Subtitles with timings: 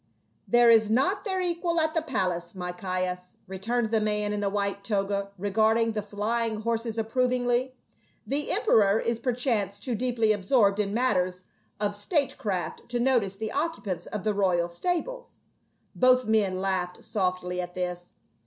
[0.47, 4.49] "There is not their equal at the palace, my Caius," returned the man in the
[4.49, 7.75] white toga, regarding the fly ing horses approvingly."
[8.33, 11.43] The emperor is perchance too deeply absorbed in matters
[11.79, 15.37] of statecraft to notice the occupants of the royal stables."
[15.93, 18.13] Both men laughed softly at this.